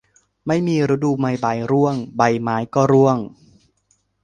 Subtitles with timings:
[0.47, 3.17] ไม่มีฤดูใบไม้ร่วง ใบไม้ก็ร่วง